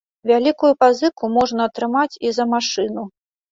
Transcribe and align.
Вялікую 0.29 0.71
пазыку 0.83 1.29
можна 1.37 1.69
атрымаць 1.71 2.19
і 2.29 2.35
за 2.41 2.51
машыну. 2.57 3.09